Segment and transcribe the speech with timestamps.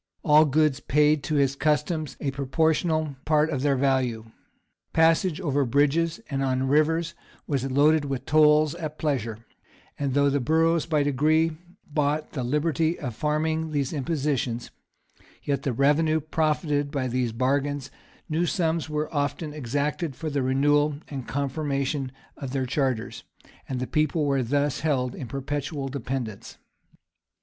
[0.23, 4.31] All goods paid to his customs a proportional part of their value:[]
[4.93, 7.13] passage over bridges and on rivers
[7.45, 9.37] was loaded with tolls at pleasure:[]
[9.99, 11.51] and though the boroughs by degrees
[11.85, 14.71] bought the liberty of farming these impositions,
[15.43, 17.91] yet the revenue profited by these bargains,
[18.27, 23.23] new sums were often exacted for the renewal and confirmation of their Charters,[]
[23.69, 26.57] and the people were thus held in perpetual dependence.